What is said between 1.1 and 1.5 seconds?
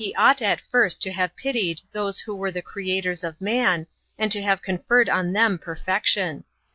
have